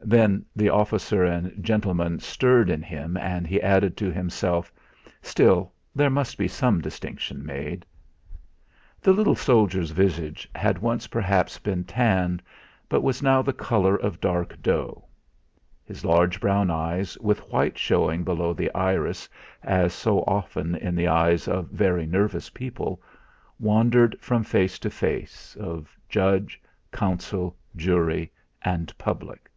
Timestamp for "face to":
24.42-24.88